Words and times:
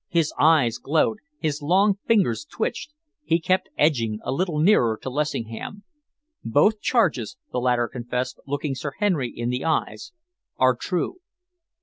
His 0.09 0.33
eyes 0.39 0.79
glowed. 0.79 1.19
His 1.37 1.61
long 1.61 1.99
fingers 2.07 2.43
twitched. 2.43 2.91
He 3.23 3.39
kept 3.39 3.69
edging 3.77 4.17
a 4.23 4.31
little 4.31 4.57
nearer 4.57 4.97
to 5.03 5.11
Lessingham. 5.11 5.83
"Both 6.43 6.81
charges," 6.81 7.37
the 7.51 7.59
latter 7.61 7.87
confessed, 7.87 8.39
looking 8.47 8.73
Sir 8.73 8.93
Henry 8.97 9.29
in 9.29 9.51
the 9.51 9.63
eyes, 9.63 10.11
"are 10.57 10.75
true." 10.75 11.17